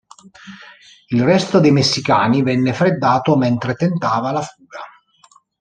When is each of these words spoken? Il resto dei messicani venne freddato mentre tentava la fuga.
Il 1.09 1.23
resto 1.23 1.59
dei 1.59 1.69
messicani 1.69 2.41
venne 2.41 2.73
freddato 2.73 3.37
mentre 3.37 3.75
tentava 3.75 4.31
la 4.31 4.41
fuga. 4.41 4.81